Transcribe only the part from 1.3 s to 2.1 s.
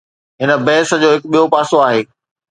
ٻيو پاسو آهي.